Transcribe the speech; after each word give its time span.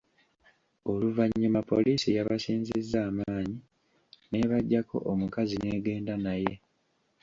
Oluvannyuma 0.91 1.59
poliisi 1.71 2.07
yabasinzizza 2.17 2.97
amaanyi 3.09 3.57
n’ebaggyako 4.29 4.95
omukazi 5.11 5.55
n’egenda 5.59 6.15
naye. 6.25 6.53